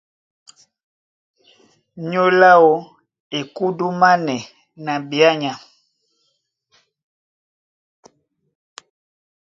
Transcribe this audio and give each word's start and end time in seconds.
Nyólo 2.09 2.45
áō 2.55 2.71
e 3.37 3.39
kúdúmánɛ́ 3.55 4.39
na 4.83 4.93
ɓeánya. 5.09 5.53